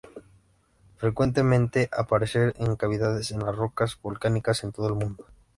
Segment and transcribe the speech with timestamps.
[0.97, 5.27] Frecuentemente aparece en cavidades en las rocas volcánicas en todo el mundo.